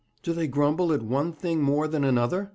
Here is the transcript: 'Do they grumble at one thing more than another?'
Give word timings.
'Do 0.23 0.33
they 0.33 0.47
grumble 0.47 0.91
at 0.91 1.03
one 1.03 1.31
thing 1.31 1.61
more 1.61 1.87
than 1.87 2.03
another?' 2.03 2.49